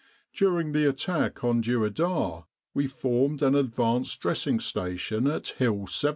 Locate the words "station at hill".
4.59-5.85